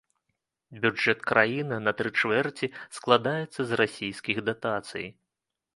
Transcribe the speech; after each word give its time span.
Бюджэт 0.85 1.19
краіны 1.33 1.75
на 1.89 1.95
тры 1.99 2.09
чвэрці 2.23 2.73
складаецца 3.01 3.61
з 3.73 3.81
расійскіх 3.85 4.37
датацый. 4.51 5.07